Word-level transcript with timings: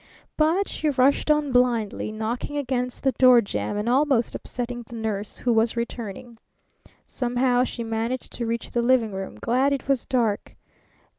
But 0.35 0.67
she 0.67 0.89
rushed 0.89 1.29
on 1.29 1.51
blindly, 1.51 2.11
knocking 2.11 2.57
against 2.57 3.03
the 3.03 3.11
door 3.11 3.39
jamb 3.39 3.77
and 3.77 3.87
almost 3.87 4.33
upsetting 4.33 4.81
the 4.81 4.95
nurse, 4.95 5.37
who 5.37 5.53
was 5.53 5.77
returning. 5.77 6.39
Somehow 7.05 7.63
she 7.65 7.83
managed 7.83 8.31
to 8.33 8.47
reach 8.47 8.71
the 8.71 8.81
living 8.81 9.11
room, 9.11 9.37
glad 9.39 9.73
it 9.73 9.87
was 9.87 10.07
dark. 10.07 10.55